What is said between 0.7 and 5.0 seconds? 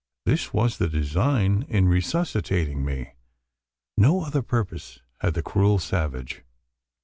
the design in resuscitating me. No other purpose